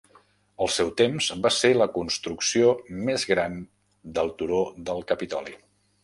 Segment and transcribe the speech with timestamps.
[0.65, 2.71] Al seu temps va ser la construcció
[3.09, 3.59] més gran
[4.17, 5.55] del turó del Capitoli.